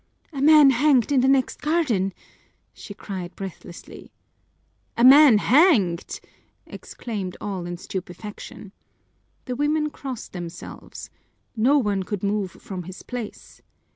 "A 0.33 0.41
man 0.41 0.71
hanged 0.71 1.11
in 1.11 1.21
the 1.21 1.27
next 1.27 1.61
garden!" 1.61 2.11
she 2.73 2.95
cried 2.95 3.35
breathlessly. 3.35 4.11
"A 4.97 5.03
man 5.03 5.37
hanged?" 5.37 6.19
exclaimed 6.65 7.37
all 7.39 7.67
in 7.67 7.77
stupefaction. 7.77 8.71
The 9.45 9.55
women 9.55 9.91
crossed 9.91 10.33
themselves. 10.33 11.11
No 11.55 11.77
one 11.77 12.01
could 12.01 12.23
move 12.23 12.49
from 12.49 12.85
his 12.89 13.03
place. 13.03 13.61